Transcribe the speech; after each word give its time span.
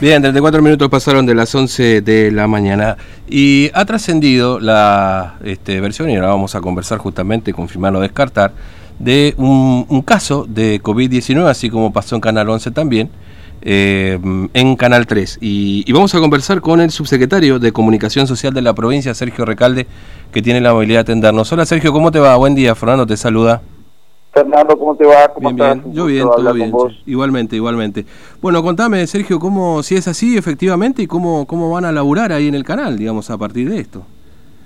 Bien, 0.00 0.22
34 0.22 0.62
minutos 0.62 0.88
pasaron 0.88 1.26
de 1.26 1.34
las 1.34 1.52
11 1.52 2.02
de 2.02 2.30
la 2.30 2.46
mañana 2.46 2.96
y 3.28 3.68
ha 3.74 3.84
trascendido 3.84 4.60
la 4.60 5.38
este, 5.42 5.80
versión, 5.80 6.08
y 6.08 6.14
ahora 6.14 6.28
vamos 6.28 6.54
a 6.54 6.60
conversar 6.60 6.98
justamente, 6.98 7.52
confirmar 7.52 7.96
o 7.96 8.00
descartar, 8.00 8.52
de 9.00 9.34
un, 9.38 10.02
caso 10.02 10.46
de 10.48 10.80
COVID-19, 10.80 11.48
así 11.48 11.68
como 11.68 11.92
pasó 11.92 12.14
en 12.14 12.20
Canal 12.20 12.48
11 12.48 12.70
también, 12.70 13.10
eh, 13.60 14.20
en 14.54 14.76
Canal 14.76 15.04
3. 15.04 15.38
Y, 15.40 15.82
y, 15.84 15.92
vamos 15.92 16.14
a 16.14 16.20
conversar 16.20 16.60
con 16.60 16.80
el 16.80 16.92
subsecretario 16.92 17.58
de 17.58 17.72
Comunicación 17.72 18.28
Social 18.28 18.54
de 18.54 18.62
la 18.62 18.74
provincia, 18.74 19.12
Sergio 19.14 19.44
Recalde, 19.44 19.88
que 20.32 20.42
tiene 20.42 20.60
la 20.60 20.70
amabilidad 20.70 20.98
de 20.98 21.12
atendernos. 21.12 21.50
Hola 21.50 21.66
Sergio, 21.66 21.92
¿cómo 21.92 22.12
te 22.12 22.20
va? 22.20 22.36
Buen 22.36 22.54
día, 22.54 22.76
Fernando 22.76 23.04
te 23.04 23.16
saluda. 23.16 23.62
Fernando, 24.32 24.78
¿cómo 24.78 24.94
te 24.96 25.06
va? 25.06 25.28
¿Cómo 25.28 25.52
bien, 25.52 25.68
estás? 25.68 25.84
bien. 25.84 25.94
Yo 25.94 26.04
bien, 26.06 26.22
todo 26.24 26.52
bien. 26.52 26.72
Igualmente, 27.06 27.56
igualmente. 27.56 28.06
Bueno, 28.40 28.62
contame, 28.62 29.06
Sergio, 29.06 29.38
cómo, 29.38 29.82
si 29.82 29.96
es 29.96 30.06
así 30.06 30.36
efectivamente 30.36 31.02
y 31.02 31.06
cómo, 31.06 31.46
cómo 31.46 31.70
van 31.70 31.84
a 31.84 31.92
laburar 31.92 32.32
ahí 32.32 32.48
en 32.48 32.54
el 32.54 32.64
canal, 32.64 32.96
digamos, 32.96 33.30
a 33.30 33.38
partir 33.38 33.68
de 33.70 33.80
esto. 33.80 34.02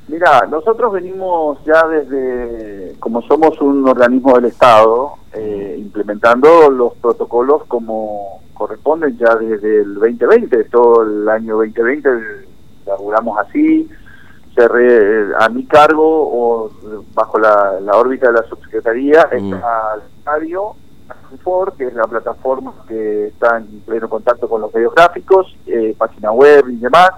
Mira, 0.09 0.47
nosotros 0.51 0.93
venimos 0.93 1.59
ya 1.65 1.87
desde, 1.87 2.97
como 2.99 3.23
somos 3.23 3.59
un 3.61 3.89
organismo 3.89 4.35
del 4.35 4.47
Estado, 4.47 5.13
eh, 5.33 5.77
implementando 5.79 6.69
los 6.71 6.95
protocolos 6.97 7.63
como 7.69 8.41
corresponden 8.53 9.17
ya 9.17 9.35
desde 9.37 9.83
el 9.83 9.95
2020, 9.95 10.65
todo 10.65 11.03
el 11.03 11.29
año 11.29 11.57
2020 11.57 12.11
laburamos 12.85 13.39
así, 13.39 13.89
a 15.39 15.49
mi 15.49 15.65
cargo 15.67 16.03
o 16.05 16.71
bajo 17.15 17.39
la, 17.39 17.79
órbita 17.93 18.29
de 18.29 18.35
la 18.35 18.43
subsecretaría 18.45 19.29
mm. 19.33 19.55
está 19.55 19.95
el 19.95 20.03
radio 20.25 20.75
que 21.77 21.87
es 21.87 21.95
la 21.95 22.05
plataforma 22.05 22.75
que 22.87 23.29
está 23.29 23.59
en 23.59 23.81
pleno 23.81 24.09
contacto 24.09 24.49
con 24.49 24.61
los 24.61 24.73
medios 24.75 24.95
gráficos, 24.95 25.55
eh, 25.67 25.95
página 25.97 26.33
web 26.33 26.69
y 26.69 26.77
demás, 26.77 27.11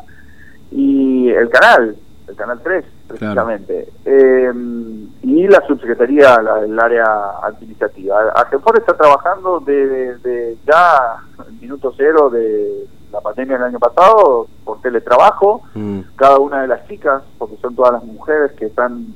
y 0.71 1.29
el 1.31 1.49
canal, 1.49 1.97
el 2.29 2.37
canal 2.37 2.61
3, 2.63 2.85
precisamente. 3.09 3.89
Em, 4.05 5.09
y 5.23 5.47
la 5.47 5.65
subsecretaría, 5.67 6.37
el 6.65 6.79
área 6.79 7.05
administrativa. 7.43 8.33
Agenfor 8.35 8.79
está 8.79 8.95
trabajando 8.95 9.61
desde 9.61 10.19
de 10.19 10.57
ya 10.67 11.17
el 11.47 11.55
minuto 11.61 11.93
cero 11.97 12.31
de 12.31 12.87
la 13.15 13.21
pandemia 13.21 13.57
del 13.57 13.67
año 13.67 13.79
pasado 13.79 14.49
por 14.65 14.81
teletrabajo. 14.81 15.63
Mm. 15.75 16.01
Cada 16.17 16.39
una 16.39 16.63
de 16.63 16.69
las 16.69 16.87
chicas, 16.89 17.23
porque 17.39 17.57
son 17.63 17.75
todas 17.75 17.93
las 17.93 18.05
mujeres 18.05 18.53
que 18.53 18.67
están 18.67 19.07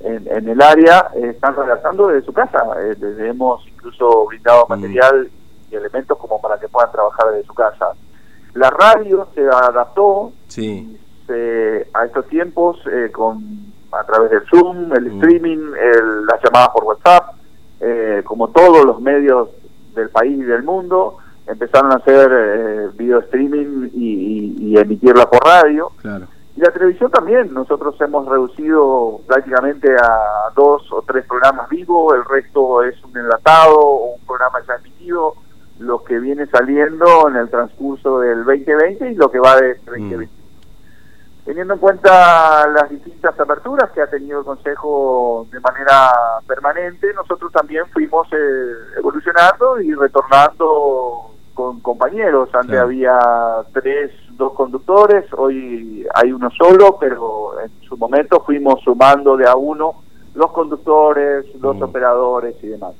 en, 0.00 0.48
el 0.48 0.62
área, 0.62 1.10
están 1.16 1.56
redactando 1.56 2.08
desde 2.08 2.26
su 2.26 2.32
casa. 2.32 2.62
Eh, 2.80 2.94
les 3.00 3.18
hemos 3.18 3.66
incluso 3.66 4.26
brindado 4.26 4.66
mm. 4.66 4.70
material 4.70 5.30
y 5.70 5.74
elementos 5.74 6.16
como 6.18 6.40
para 6.40 6.58
que 6.60 6.68
puedan 6.68 6.92
trabajar 6.92 7.30
desde 7.32 7.46
su 7.46 7.54
casa. 7.54 7.88
La 8.54 8.70
radio 8.70 9.28
se 9.34 9.42
adaptó 9.42 10.32
a 11.94 12.04
estos 12.04 12.26
tiempos 12.28 12.78
eh, 12.90 13.10
con 13.12 13.68
a 13.90 14.04
través 14.04 14.30
del 14.30 14.42
Zoom, 14.50 14.92
el 14.94 15.10
mm. 15.10 15.16
streaming, 15.16 15.72
las 16.30 16.42
llamadas 16.42 16.68
por 16.74 16.84
WhatsApp, 16.84 17.34
eh, 17.80 18.22
como 18.24 18.48
todos 18.48 18.84
los 18.84 19.00
medios 19.00 19.48
del 19.94 20.10
país 20.10 20.38
y 20.38 20.42
del 20.42 20.62
mundo 20.62 21.18
empezaron 21.48 21.92
a 21.92 21.96
hacer 21.96 22.30
eh, 22.32 22.88
video 22.94 23.20
streaming 23.20 23.90
y, 23.94 24.76
emitirla 24.78 25.28
por 25.28 25.42
radio. 25.44 25.90
Y 26.56 26.60
la 26.60 26.70
televisión 26.70 27.10
también, 27.10 27.52
nosotros 27.52 28.00
hemos 28.00 28.28
reducido 28.28 29.20
prácticamente 29.26 29.94
a 29.94 30.50
dos 30.54 30.92
o 30.92 31.02
tres 31.02 31.24
programas 31.26 31.68
vivos, 31.68 32.14
el 32.14 32.24
resto 32.24 32.82
es 32.82 33.02
un 33.04 33.16
enlatado 33.16 33.78
o 33.78 34.14
un 34.14 34.26
programa 34.26 34.58
ya 34.66 34.74
emitido, 34.74 35.34
lo 35.78 36.02
que 36.02 36.18
viene 36.18 36.46
saliendo 36.46 37.28
en 37.28 37.36
el 37.36 37.48
transcurso 37.48 38.20
del 38.20 38.44
2020 38.44 39.12
y 39.12 39.14
lo 39.14 39.30
que 39.30 39.38
va 39.38 39.56
de 39.56 39.74
2021. 39.86 40.24
Mm. 40.24 40.38
Teniendo 41.44 41.74
en 41.74 41.80
cuenta 41.80 42.68
las 42.68 42.90
distintas 42.90 43.38
aperturas 43.40 43.90
que 43.92 44.02
ha 44.02 44.10
tenido 44.10 44.40
el 44.40 44.44
Consejo 44.44 45.46
de 45.50 45.60
manera 45.60 46.10
permanente, 46.46 47.14
nosotros 47.14 47.50
también 47.52 47.86
fuimos 47.86 48.26
eh, 48.32 48.72
evolucionando 48.98 49.80
y 49.80 49.94
retornando 49.94 51.27
con 51.68 51.80
compañeros. 51.80 52.48
Antes 52.54 52.78
había 52.78 53.18
tres, 53.72 54.10
dos 54.32 54.54
conductores, 54.54 55.26
hoy 55.36 56.06
hay 56.14 56.32
uno 56.32 56.50
solo, 56.50 56.96
pero 56.98 57.60
en 57.60 57.70
su 57.86 57.96
momento 57.96 58.42
fuimos 58.44 58.80
sumando 58.82 59.36
de 59.36 59.46
a 59.46 59.54
uno 59.54 60.02
los 60.34 60.50
conductores, 60.52 61.44
los 61.60 61.76
mm. 61.76 61.82
operadores 61.82 62.56
y 62.62 62.68
demás. 62.68 62.94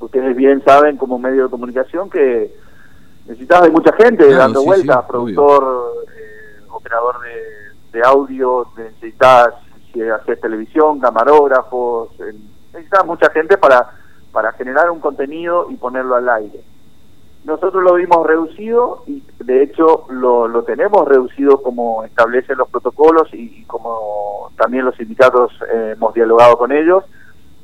Ustedes 0.00 0.34
bien 0.34 0.62
saben 0.64 0.96
como 0.96 1.18
medio 1.18 1.44
de 1.44 1.50
comunicación 1.50 2.08
que 2.08 2.54
necesitas 3.26 3.62
de 3.62 3.70
mucha 3.70 3.92
gente 3.92 4.32
dando 4.32 4.64
vueltas, 4.64 5.04
productor, 5.04 5.92
eh, 6.16 6.62
operador 6.70 7.16
de, 7.20 7.98
de, 7.98 8.06
audio, 8.06 8.66
necesitas 8.76 9.54
si 9.92 10.00
haces 10.02 10.40
televisión, 10.40 10.98
camarógrafos, 10.98 12.08
necesitas 12.72 13.04
mucha 13.04 13.30
gente 13.30 13.58
para, 13.58 13.90
para 14.32 14.52
generar 14.52 14.90
un 14.90 15.00
contenido 15.00 15.66
y 15.70 15.76
ponerlo 15.76 16.16
al 16.16 16.28
aire. 16.30 16.71
Nosotros 17.44 17.82
lo 17.82 17.94
vimos 17.94 18.24
reducido 18.24 19.02
y 19.06 19.22
de 19.40 19.64
hecho 19.64 20.06
lo, 20.10 20.46
lo 20.46 20.62
tenemos 20.62 21.08
reducido 21.08 21.60
como 21.60 22.04
establecen 22.04 22.56
los 22.56 22.68
protocolos 22.68 23.28
y, 23.34 23.64
como 23.64 24.52
también 24.56 24.84
los 24.84 24.94
sindicatos 24.96 25.52
eh, 25.72 25.94
hemos 25.96 26.14
dialogado 26.14 26.56
con 26.56 26.70
ellos. 26.70 27.04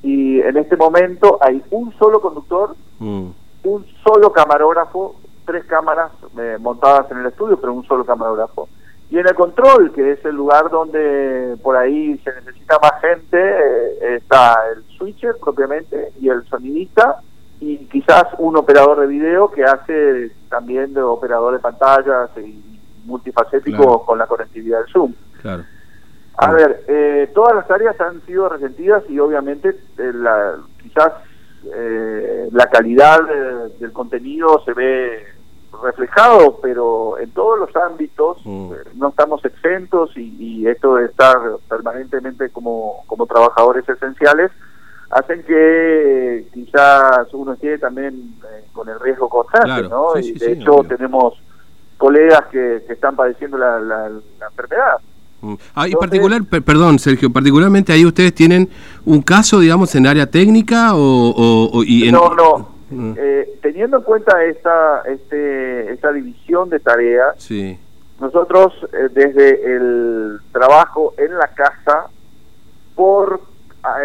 Y 0.02 0.40
en 0.40 0.56
este 0.56 0.76
momento 0.76 1.38
hay 1.40 1.62
un 1.70 1.92
solo 1.96 2.20
conductor, 2.20 2.74
mm. 2.98 3.28
un 3.64 3.86
solo 4.02 4.32
camarógrafo, 4.32 5.14
tres 5.46 5.64
cámaras 5.66 6.10
eh, 6.38 6.56
montadas 6.58 7.10
en 7.12 7.18
el 7.18 7.26
estudio, 7.26 7.60
pero 7.60 7.72
un 7.72 7.86
solo 7.86 8.04
camarógrafo. 8.04 8.68
Y 9.10 9.18
en 9.18 9.28
el 9.28 9.34
control, 9.34 9.92
que 9.92 10.12
es 10.12 10.24
el 10.24 10.34
lugar 10.34 10.70
donde 10.70 11.56
por 11.62 11.76
ahí 11.76 12.18
se 12.18 12.32
necesita 12.34 12.78
más 12.82 13.00
gente, 13.00 13.38
eh, 13.38 14.16
está 14.16 14.56
el 14.74 14.82
switcher 14.98 15.36
propiamente 15.40 16.12
y 16.20 16.28
el 16.28 16.44
sonidista 16.48 17.22
y 17.60 17.78
quizás 17.86 18.24
un 18.38 18.56
operador 18.56 19.00
de 19.00 19.06
video 19.06 19.50
que 19.50 19.64
hace 19.64 20.30
también 20.48 20.94
de 20.94 21.02
operador 21.02 21.54
de 21.54 21.58
pantallas 21.58 22.30
y 22.36 22.78
multifacético 23.04 24.04
con 24.04 24.18
la 24.18 24.26
conectividad 24.26 24.78
del 24.78 24.92
Zoom. 24.92 25.14
Claro. 25.42 25.64
A 26.36 26.52
ver, 26.52 26.84
eh, 26.86 27.30
todas 27.34 27.56
las 27.56 27.70
áreas 27.70 28.00
han 28.00 28.24
sido 28.24 28.48
resentidas 28.48 29.02
y 29.08 29.18
obviamente 29.18 29.70
eh, 29.70 30.12
la, 30.14 30.56
quizás 30.80 31.12
eh, 31.74 32.48
la 32.52 32.66
calidad 32.70 33.18
del 33.80 33.92
contenido 33.92 34.62
se 34.64 34.72
ve 34.72 35.26
reflejado, 35.82 36.60
pero 36.62 37.18
en 37.18 37.30
todos 37.32 37.58
los 37.58 37.74
ámbitos 37.74 38.38
mm. 38.44 38.72
no 38.94 39.08
estamos 39.08 39.44
exentos 39.44 40.16
y, 40.16 40.36
y, 40.38 40.68
esto 40.68 40.94
de 40.94 41.06
estar 41.06 41.36
permanentemente 41.68 42.50
como, 42.50 43.02
como 43.06 43.26
trabajadores 43.26 43.88
esenciales 43.88 44.52
hacen 45.10 45.42
que 45.44 46.46
quizás 46.52 47.32
uno 47.32 47.54
esté 47.54 47.78
también 47.78 48.34
eh, 48.44 48.64
con 48.72 48.88
el 48.88 49.00
riesgo 49.00 49.28
constante, 49.28 49.88
¿no? 49.88 50.18
y 50.18 50.32
de 50.32 50.52
hecho 50.52 50.84
tenemos 50.86 51.34
colegas 51.96 52.44
que, 52.50 52.84
están 52.88 53.16
padeciendo 53.16 53.58
la, 53.58 53.78
la, 53.80 54.10
enfermedad. 54.48 54.98
Mm. 55.40 55.54
Ah, 55.74 55.88
y 55.88 55.92
particular, 55.92 56.42
perdón 56.44 56.98
Sergio, 56.98 57.30
particularmente 57.30 57.92
ahí 57.92 58.04
ustedes 58.04 58.34
tienen 58.34 58.68
un 59.04 59.22
caso, 59.22 59.60
digamos, 59.60 59.94
en 59.94 60.06
área 60.06 60.26
técnica 60.26 60.90
o, 60.94 61.82
y 61.84 62.10
No, 62.10 62.34
no. 62.34 62.78
Mm. 62.90 63.12
Eh, 63.18 63.58
teniendo 63.60 63.98
en 63.98 64.02
cuenta 64.02 64.42
esta, 64.44 65.02
este, 65.02 65.92
esta 65.92 66.10
división 66.10 66.70
de 66.70 66.80
tareas, 66.80 67.34
sí. 67.36 67.78
nosotros 68.18 68.72
eh, 68.92 69.08
desde 69.12 69.76
el 69.76 70.38
trabajo 70.52 71.12
en 71.18 71.36
la 71.36 71.48
casa, 71.48 72.06
por 72.94 73.42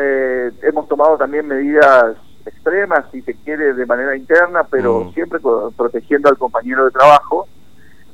eh, 0.03 0.51
hemos 0.63 0.87
tomado 0.87 1.17
también 1.17 1.47
medidas 1.47 2.17
extremas, 2.45 3.05
si 3.11 3.21
se 3.21 3.35
quiere, 3.35 3.73
de 3.73 3.85
manera 3.85 4.15
interna, 4.15 4.63
pero 4.69 5.05
mm. 5.05 5.13
siempre 5.13 5.39
protegiendo 5.75 6.29
al 6.29 6.37
compañero 6.37 6.85
de 6.85 6.91
trabajo. 6.91 7.47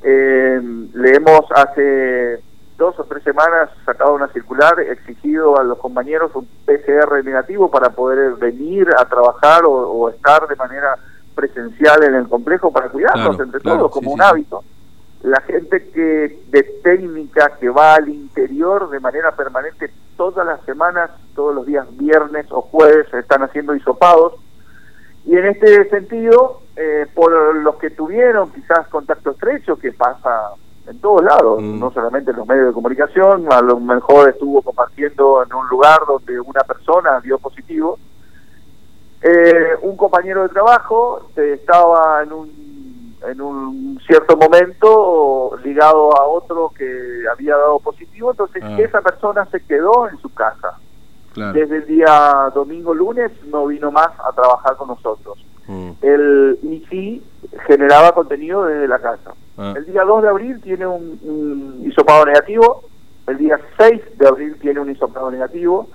Eh, 0.02 0.60
le 0.94 1.14
hemos 1.14 1.40
hace 1.54 2.40
dos 2.78 2.98
o 2.98 3.04
tres 3.04 3.22
semanas 3.22 3.68
sacado 3.84 4.14
una 4.14 4.28
circular, 4.28 4.80
exigido 4.80 5.58
a 5.58 5.64
los 5.64 5.78
compañeros 5.78 6.30
un 6.34 6.48
PCR 6.64 7.22
negativo 7.22 7.70
para 7.70 7.90
poder 7.90 8.34
venir 8.36 8.88
a 8.96 9.04
trabajar 9.04 9.62
o, 9.66 10.08
estar 10.08 10.46
de 10.48 10.56
manera 10.56 10.96
presencial 11.34 12.02
en 12.04 12.14
el 12.14 12.28
complejo 12.28 12.72
para 12.72 12.88
cuidarnos 12.88 13.38
entre 13.38 13.60
todos 13.60 13.90
como 13.90 14.12
un 14.12 14.22
hábito 14.22 14.62
la 15.22 15.40
gente 15.42 15.90
que 15.90 16.38
de 16.48 16.62
técnica 16.82 17.56
que 17.60 17.68
va 17.68 17.94
al 17.94 18.08
interior 18.08 18.88
de 18.90 19.00
manera 19.00 19.32
permanente 19.32 19.90
todas 20.16 20.46
las 20.46 20.62
semanas, 20.64 21.10
todos 21.34 21.54
los 21.54 21.66
días 21.66 21.86
viernes 21.96 22.46
o 22.50 22.62
jueves 22.62 23.12
están 23.12 23.42
haciendo 23.42 23.74
hisopados 23.74 24.34
y 25.26 25.36
en 25.36 25.46
este 25.46 25.88
sentido 25.90 26.62
eh, 26.76 27.06
por 27.14 27.54
los 27.56 27.76
que 27.76 27.90
tuvieron 27.90 28.50
quizás 28.52 28.88
contacto 28.88 29.32
estrecho 29.32 29.78
que 29.78 29.92
pasa 29.92 30.52
en 30.86 30.98
todos 31.00 31.22
lados, 31.22 31.60
mm. 31.62 31.78
no 31.78 31.92
solamente 31.92 32.30
en 32.30 32.38
los 32.38 32.48
medios 32.48 32.68
de 32.68 32.72
comunicación, 32.72 33.52
a 33.52 33.60
lo 33.60 33.78
mejor 33.78 34.30
estuvo 34.30 34.62
compartiendo 34.62 35.44
en 35.44 35.52
un 35.54 35.68
lugar 35.68 36.00
donde 36.06 36.40
una 36.40 36.62
persona 36.62 37.20
dio 37.20 37.38
positivo, 37.38 37.98
eh, 39.22 39.76
un 39.82 39.96
compañero 39.96 40.42
de 40.42 40.48
trabajo 40.48 41.28
estaba 41.36 42.22
en 42.22 42.32
un 42.32 42.69
en 43.28 43.40
un 43.40 44.00
cierto 44.06 44.36
momento 44.36 45.50
ligado 45.62 46.16
a 46.18 46.24
otro 46.26 46.72
que 46.76 47.24
había 47.30 47.56
dado 47.56 47.78
positivo, 47.80 48.30
entonces 48.30 48.62
Ah. 48.64 48.76
esa 48.80 49.00
persona 49.02 49.46
se 49.46 49.60
quedó 49.60 50.08
en 50.08 50.18
su 50.18 50.32
casa. 50.32 50.78
Claro. 51.34 51.52
Desde 51.52 51.76
el 51.78 51.86
día 51.86 52.50
domingo, 52.54 52.92
lunes, 52.94 53.30
no 53.50 53.66
vino 53.66 53.90
más 53.92 54.08
a 54.24 54.32
trabajar 54.32 54.76
con 54.76 54.88
nosotros. 54.88 55.38
Mm. 55.68 55.90
El 56.02 56.58
ICI 56.62 57.22
generaba 57.66 58.12
contenido 58.12 58.64
desde 58.64 58.88
la 58.88 58.98
casa. 58.98 59.32
Ah. 59.56 59.74
El 59.76 59.86
día 59.86 60.02
2 60.02 60.22
de 60.22 60.28
abril 60.28 60.60
tiene 60.60 60.86
un, 60.86 61.18
un 61.22 61.82
hisopado 61.86 62.24
negativo, 62.24 62.82
el 63.28 63.38
día 63.38 63.60
6 63.78 64.18
de 64.18 64.26
abril 64.26 64.56
tiene 64.60 64.80
un 64.80 64.90
hisopado 64.90 65.30
negativo, 65.30 65.88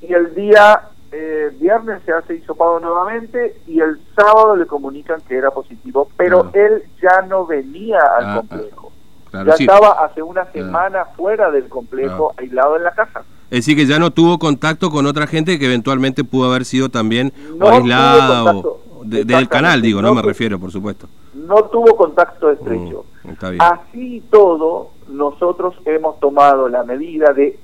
y 0.00 0.14
el 0.14 0.34
día 0.34 0.82
eh, 1.12 1.50
viernes 1.60 2.02
se 2.04 2.12
hace 2.12 2.36
hisopado 2.36 2.78
nuevamente 2.80 3.56
y 3.66 3.80
el 3.80 4.00
sábado 4.14 4.54
le 4.56 4.66
comunican 4.66 5.20
que 5.26 5.36
era 5.36 5.50
positivo, 5.50 6.08
pero 6.16 6.44
Ah. 6.46 6.50
él 6.54 6.84
ya 7.02 7.22
no 7.22 7.46
venía 7.46 7.98
al 8.18 8.24
Ah, 8.26 8.34
complejo. 8.36 8.92
Claro, 9.30 9.46
ya 9.50 9.56
sí. 9.56 9.64
estaba 9.64 10.04
hace 10.04 10.22
una 10.22 10.44
semana 10.52 11.04
fuera 11.16 11.50
del 11.50 11.68
complejo, 11.68 12.32
Ah. 12.32 12.40
aislado 12.42 12.76
en 12.76 12.84
la 12.84 12.92
casa. 12.92 13.22
Es 13.50 13.58
decir, 13.66 13.76
que 13.76 13.86
ya 13.86 13.98
no 13.98 14.10
tuvo 14.12 14.38
contacto 14.38 14.90
con 14.90 15.06
otra 15.06 15.26
gente 15.26 15.58
que 15.58 15.66
eventualmente 15.66 16.22
pudo 16.22 16.50
haber 16.50 16.64
sido 16.64 16.88
también 16.88 17.32
No 17.56 17.68
aislada 17.68 18.54
o 18.56 18.80
de- 19.04 19.24
del 19.24 19.48
canal, 19.48 19.82
digo, 19.82 20.00
no, 20.02 20.08
No 20.08 20.14
me 20.14 20.22
refiero, 20.22 20.58
por 20.60 20.70
supuesto. 20.70 21.08
No 21.34 21.64
tuvo 21.64 21.96
contacto 21.96 22.50
estrecho. 22.50 23.04
Mm, 23.24 23.30
está 23.30 23.50
bien. 23.50 23.62
Así 23.62 24.22
todo, 24.30 24.90
nosotros 25.08 25.74
hemos 25.84 26.20
tomado 26.20 26.68
la 26.68 26.84
medida 26.84 27.32
de 27.32 27.58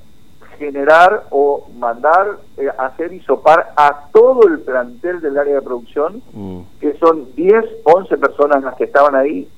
generar 0.58 1.25
o 1.31 1.69
mandar 1.79 2.38
eh, 2.56 2.69
hacer 2.79 3.12
isopar 3.12 3.73
a 3.76 4.08
todo 4.12 4.47
el 4.49 4.61
plantel 4.61 5.20
del 5.20 5.38
área 5.38 5.55
de 5.55 5.62
producción, 5.62 6.23
Mm, 6.32 6.61
que 6.81 6.97
son 6.99 7.35
10, 7.35 7.64
11 7.85 8.17
personas 8.19 8.62
las 8.62 8.75
que 8.76 8.85
estaban 8.85 9.14
ahí, 9.14 9.49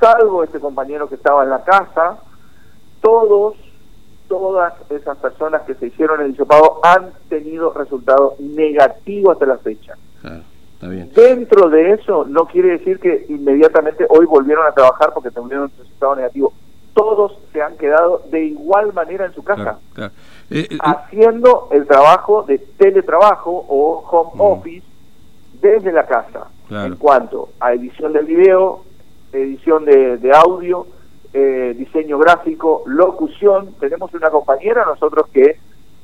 salvo 0.00 0.44
este 0.44 0.60
compañero 0.60 1.08
que 1.08 1.14
estaba 1.14 1.42
en 1.44 1.50
la 1.50 1.64
casa, 1.64 2.18
todos, 3.00 3.54
todas 4.28 4.74
esas 4.90 5.16
personas 5.18 5.62
que 5.62 5.74
se 5.74 5.86
hicieron 5.86 6.20
el 6.20 6.32
hisopado 6.32 6.80
han 6.82 7.12
tenido 7.28 7.72
resultado 7.72 8.34
negativo 8.38 9.32
hasta 9.32 9.46
la 9.46 9.58
fecha. 9.58 9.94
está 10.74 10.88
bien. 10.88 11.10
Dentro 11.14 11.68
de 11.70 11.92
eso, 11.92 12.24
no 12.26 12.46
quiere 12.46 12.70
decir 12.78 12.98
que 12.98 13.26
inmediatamente 13.28 14.06
hoy 14.08 14.26
volvieron 14.26 14.66
a 14.66 14.72
trabajar 14.72 15.12
porque 15.14 15.30
tuvieron 15.30 15.64
un 15.64 15.72
resultado 15.78 16.16
negativo. 16.16 16.52
Todos 16.96 17.38
se 17.52 17.60
han 17.60 17.76
quedado 17.76 18.22
de 18.30 18.46
igual 18.46 18.94
manera 18.94 19.26
en 19.26 19.34
su 19.34 19.44
casa, 19.44 19.62
Claro, 19.62 19.78
claro. 19.92 20.12
Eh, 20.50 20.66
eh, 20.70 20.78
haciendo 20.80 21.68
el 21.70 21.86
trabajo 21.86 22.42
de 22.42 22.58
teletrabajo 22.58 23.50
o 23.68 24.02
home 24.10 24.30
office 24.38 24.86
desde 25.60 25.92
la 25.92 26.06
casa. 26.06 26.48
Claro. 26.68 26.86
En 26.86 26.96
cuanto 26.96 27.50
a 27.60 27.74
edición 27.74 28.14
del 28.14 28.24
video, 28.24 28.82
edición 29.32 29.84
de, 29.84 30.16
de 30.16 30.32
audio, 30.32 30.86
eh, 31.34 31.74
diseño 31.76 32.18
gráfico, 32.18 32.82
locución, 32.86 33.74
tenemos 33.78 34.14
una 34.14 34.30
compañera 34.30 34.86
nosotros 34.86 35.26
que 35.34 35.58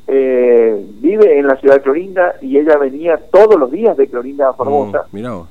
eh, 0.06 0.86
vive 1.00 1.38
en 1.38 1.46
la 1.46 1.56
ciudad 1.56 1.76
de 1.76 1.80
Clorinda 1.80 2.34
y 2.42 2.58
ella 2.58 2.76
venía 2.76 3.16
todos 3.30 3.58
los 3.58 3.70
días 3.70 3.96
de 3.96 4.08
Clorinda 4.08 4.50
a 4.50 4.52
Formosa 4.52 5.06
vos. 5.10 5.48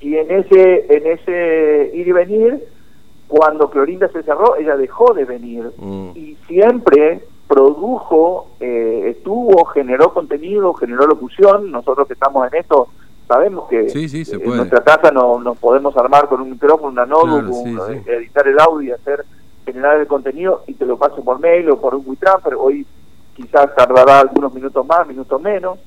y 0.00 0.16
en 0.16 0.30
ese 0.30 0.94
en 0.94 1.06
ese 1.06 1.92
ir 1.94 2.08
y 2.08 2.12
venir 2.12 2.64
cuando 3.32 3.70
Clorinda 3.70 4.08
se 4.08 4.22
cerró 4.22 4.56
ella 4.56 4.76
dejó 4.76 5.14
de 5.14 5.24
venir 5.24 5.70
Mm. 5.78 6.10
y 6.14 6.36
siempre 6.46 7.24
produjo 7.48 8.48
eh, 8.60 9.14
estuvo 9.16 9.64
generó 9.66 10.12
contenido 10.12 10.74
generó 10.74 11.06
locución 11.06 11.70
nosotros 11.70 12.06
que 12.06 12.12
estamos 12.12 12.46
en 12.52 12.58
esto 12.60 12.88
sabemos 13.26 13.68
que 13.70 13.88
Sí, 13.88 14.06
sí, 14.10 14.26
se 14.26 14.36
en 14.36 14.56
nuestra 14.56 14.82
casa 14.84 15.10
no 15.10 15.40
nos 15.40 15.56
podemos 15.56 15.96
armar 15.96 16.28
con 16.28 16.42
un 16.42 16.50
micrófono 16.50 16.88
una 16.92 17.06
notebook 17.06 17.64
Claro, 17.64 17.86
sí. 17.88 18.10
editar 18.10 18.46
el 18.48 18.60
audio 18.60 18.88
y 18.88 18.92
hacer 18.92 19.24
generar 19.64 19.98
el 20.00 20.06
contenido 20.06 20.62
y 20.66 20.74
te 20.74 20.84
lo 20.84 20.98
paso 20.98 21.24
por 21.24 21.38
mail 21.40 21.70
o 21.70 21.80
por 21.80 21.94
un 21.94 22.02
WeTransfer 22.06 22.54
hoy 22.58 22.86
quizás 23.34 23.74
tardará 23.74 24.20
algunos 24.20 24.52
minutos 24.52 24.84
más 24.86 25.06
minutos 25.08 25.40
menos 25.40 25.78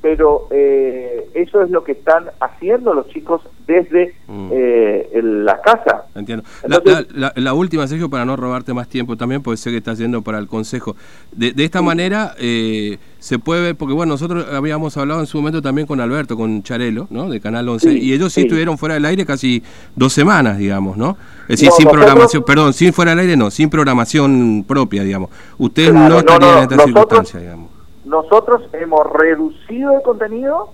pero 0.00 0.48
eh, 0.50 1.30
eso 1.32 1.62
es 1.62 1.70
lo 1.70 1.82
que 1.82 1.92
están 1.92 2.26
haciendo 2.38 2.92
los 2.94 3.08
chicos 3.08 3.40
desde 3.66 4.14
Mm. 4.28 4.48
eh, 4.52 4.73
el- 5.14 5.44
la 5.44 5.60
casa. 5.60 6.04
Entiendo. 6.14 6.44
La, 6.66 6.76
Entonces- 6.76 7.06
la- 7.14 7.32
la- 7.34 7.42
la 7.42 7.54
última, 7.54 7.86
Sergio, 7.86 8.08
para 8.10 8.24
no 8.24 8.36
robarte 8.36 8.72
más 8.74 8.88
tiempo 8.88 9.16
también, 9.16 9.42
porque 9.42 9.56
sé 9.56 9.70
que 9.70 9.76
estás 9.78 9.98
yendo 9.98 10.22
para 10.22 10.38
el 10.38 10.46
consejo. 10.46 10.96
De, 11.32 11.52
de 11.52 11.64
esta 11.64 11.82
manera 11.82 12.34
eh, 12.38 12.98
se 13.18 13.38
puede 13.38 13.62
ver, 13.62 13.76
porque 13.76 13.94
bueno, 13.94 14.12
nosotros 14.14 14.46
habíamos 14.52 14.96
hablado 14.96 15.20
en 15.20 15.26
su 15.26 15.38
momento 15.38 15.62
también 15.62 15.86
con 15.86 16.00
Alberto, 16.00 16.36
con 16.36 16.62
Charelo, 16.62 17.06
¿no? 17.10 17.28
De 17.30 17.40
Canal 17.40 17.68
11, 17.68 17.90
Sí, 17.90 17.98
y 17.98 18.12
ellos 18.12 18.32
sí, 18.32 18.42
sí. 18.42 18.46
estuvieron 18.46 18.76
fuera 18.78 18.94
del 18.94 19.04
aire 19.06 19.24
casi 19.24 19.62
dos 19.96 20.12
semanas, 20.12 20.58
digamos, 20.58 20.96
¿no? 20.96 21.16
Es 21.42 21.48
decir, 21.60 21.68
No, 21.70 21.74
sin 21.76 21.84
nosotros- 21.84 22.04
programación, 22.06 22.42
perdón, 22.44 22.72
sin 22.72 22.92
fuera 22.92 23.10
del 23.12 23.20
aire 23.20 23.36
no, 23.36 23.50
sin 23.50 23.70
programación 23.70 24.64
propia, 24.66 25.02
digamos. 25.04 25.30
Ustedes 25.58 25.90
Claro, 25.90 26.04
no 26.08 26.14
no, 26.14 26.18
estarían 26.20 26.40
no, 26.50 26.56
en 26.56 26.62
esta 26.62 26.76
nosotros- 26.76 26.94
circunstancia, 27.00 27.40
digamos. 27.40 27.70
Nosotros 28.04 28.62
hemos 28.74 29.00
reducido 29.12 29.92
el 29.96 30.02
contenido, 30.02 30.70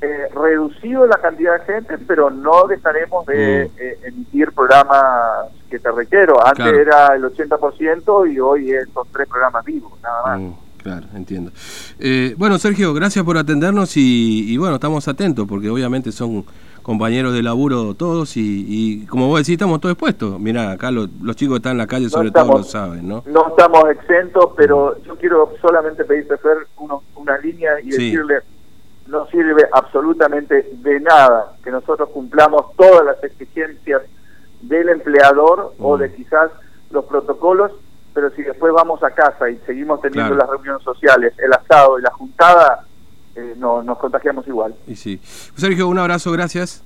eh, 0.00 0.28
reducido 0.34 1.06
la 1.06 1.16
cantidad 1.16 1.58
de 1.58 1.72
gente, 1.74 1.98
pero 1.98 2.30
no 2.30 2.66
dejaremos 2.68 3.26
de 3.26 3.68
Mm. 3.68 3.80
eh, 3.82 3.98
emitir 4.06 4.52
programas 4.52 5.48
que 5.68 5.78
te 5.78 5.90
requiero. 5.90 6.38
Antes 6.44 6.64
Claro. 6.64 6.78
era 6.78 7.14
el 7.16 7.24
80% 7.24 8.26
y 8.26 8.38
hoy 8.38 8.70
es- 8.72 8.88
son 8.94 9.06
tres 9.12 9.26
programas 9.28 9.64
vivos, 9.64 9.92
nada 10.02 10.22
más. 10.24 10.40
Mm, 10.40 10.52
claro, 10.82 11.06
entiendo. 11.14 11.50
Eh, 11.98 12.34
bueno, 12.38 12.58
Sergio, 12.58 12.94
gracias 12.94 13.24
por 13.24 13.36
atendernos 13.38 13.96
y, 13.96 14.52
y 14.52 14.56
bueno, 14.56 14.76
estamos 14.76 15.08
atentos 15.08 15.46
porque 15.48 15.68
obviamente 15.68 16.12
son 16.12 16.44
compañeros 16.82 17.34
de 17.34 17.42
laburo 17.42 17.92
todos 17.94 18.36
y, 18.38 18.64
y 18.66 19.06
como 19.06 19.26
vos 19.26 19.40
decís, 19.40 19.54
estamos 19.54 19.78
todos 19.80 19.92
expuestos. 19.94 20.38
Mirá, 20.40 20.70
acá 20.70 20.90
lo- 20.90 21.08
los 21.22 21.36
chicos 21.36 21.54
que 21.54 21.58
están 21.58 21.72
en 21.72 21.78
la 21.78 21.86
calle 21.86 22.04
No 22.04 22.10
sobre 22.10 22.30
todo 22.30 22.52
lo 22.58 22.62
saben, 22.62 23.06
¿no? 23.06 23.24
No 23.26 23.48
estamos 23.48 23.84
exentos, 23.90 24.50
pero 24.56 24.96
yo 25.02 25.16
quiero 25.16 25.52
solamente 25.60 26.04
pedirte, 26.04 26.38
Fer, 26.38 26.58
uno- 26.78 27.02
una 27.16 27.36
línea 27.38 27.72
y 27.82 27.92
Sí. 27.92 28.04
decirle, 28.12 28.36
no 29.08 29.26
sirve 29.28 29.64
absolutamente 29.72 30.68
de 30.72 31.00
nada 31.00 31.52
que 31.64 31.70
nosotros 31.70 32.08
cumplamos 32.10 32.74
todas 32.76 33.04
las 33.04 33.22
exigencias 33.24 34.02
del 34.62 34.88
empleador 34.90 35.74
o 35.78 35.96
Mm. 35.96 36.00
de 36.00 36.14
quizás 36.14 36.50
los 36.90 37.04
protocolos, 37.04 37.72
pero 38.14 38.30
si 38.30 38.42
después 38.42 38.72
vamos 38.72 39.02
a 39.02 39.10
casa 39.10 39.48
y 39.50 39.56
seguimos 39.66 40.00
teniendo 40.00 40.34
Claro. 40.34 40.42
las 40.46 40.50
reuniones 40.50 40.82
sociales, 40.82 41.32
el 41.38 41.52
asado 41.52 41.98
y 41.98 42.02
la 42.02 42.10
juntada, 42.10 42.84
eh, 43.36 43.54
no, 43.56 43.82
nos 43.82 43.98
contagiamos 43.98 44.46
igual. 44.48 44.74
Y 44.86 44.96
sí. 44.96 45.20
Sergio, 45.56 45.88
un 45.88 45.98
abrazo, 45.98 46.32
gracias. 46.32 46.82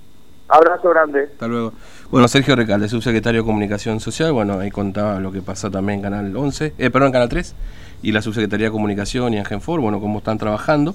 Abrazo 0.49 0.91
grande. 0.91 1.29
Hasta 1.33 1.49
luego. 1.49 1.73
Bueno, 2.11 2.29
Sergio 2.29 2.55
Recalde, 2.55 2.89
subsecretario 2.89 3.41
de 3.41 3.46
Comunicación 3.46 4.01
Social, 4.01 4.32
bueno, 4.32 4.58
ahí 4.61 4.70
contaba 4.70 5.19
lo 5.19 5.32
que 5.32 5.41
pasa 5.41 5.70
también 5.70 6.01
en 6.01 6.03
Canal 6.03 6.37
11, 6.37 6.75
eh, 6.77 6.91
perdón, 6.91 7.06
en 7.06 7.13
Canal 7.13 7.29
3, 7.31 7.55
y 8.03 8.13
la 8.13 8.20
Subsecretaría 8.20 8.67
de 8.67 8.73
Comunicación 8.73 9.32
y 9.32 9.39
en 9.39 9.44
Genfor, 9.46 9.81
bueno, 9.81 9.99
cómo 9.99 10.19
están 10.19 10.37
trabajando, 10.37 10.94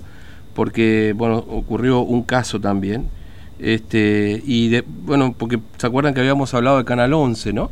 porque, 0.57 1.13
bueno, 1.15 1.37
ocurrió 1.37 1.99
un 1.99 2.23
caso 2.23 2.59
también, 2.59 3.09
este, 3.59 4.41
y, 4.43 4.69
de, 4.69 4.83
bueno, 5.05 5.35
porque 5.37 5.59
se 5.77 5.85
acuerdan 5.85 6.15
que 6.15 6.19
habíamos 6.19 6.51
hablado 6.55 6.79
de 6.79 6.83
Canal 6.83 7.13
11, 7.13 7.53
¿no? 7.53 7.69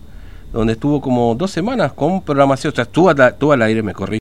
Donde 0.53 0.73
estuvo 0.73 1.01
como 1.01 1.33
dos 1.33 1.49
semanas 1.49 1.93
con 1.93 2.21
programación, 2.21 2.71
o 2.71 2.75
sea, 2.75 2.83
estuvo, 2.83 3.09
al- 3.09 3.61
aire, 3.63 3.81
me 3.81 3.93
corrí 3.93 4.13